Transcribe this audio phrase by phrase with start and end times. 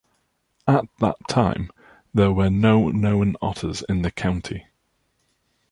[0.67, 1.69] At that time,
[2.11, 4.65] there were no known otters in the county.